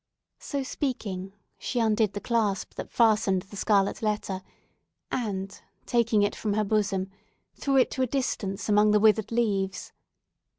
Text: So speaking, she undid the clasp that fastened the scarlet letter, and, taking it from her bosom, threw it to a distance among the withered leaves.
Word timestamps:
So 0.39 0.63
speaking, 0.63 1.31
she 1.59 1.79
undid 1.79 2.13
the 2.13 2.19
clasp 2.19 2.73
that 2.73 2.89
fastened 2.89 3.43
the 3.43 3.55
scarlet 3.55 4.01
letter, 4.01 4.41
and, 5.11 5.55
taking 5.85 6.23
it 6.23 6.35
from 6.35 6.55
her 6.55 6.63
bosom, 6.63 7.11
threw 7.53 7.77
it 7.77 7.91
to 7.91 8.01
a 8.01 8.07
distance 8.07 8.67
among 8.67 8.93
the 8.93 8.99
withered 8.99 9.31
leaves. 9.31 9.91